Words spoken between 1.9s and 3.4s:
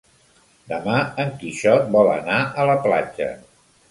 vol anar a la platja.